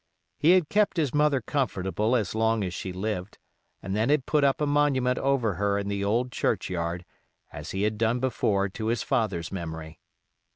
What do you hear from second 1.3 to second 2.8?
comfortable as long as